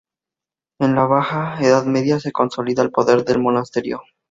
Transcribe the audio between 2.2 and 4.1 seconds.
consolida el poder del monasterio.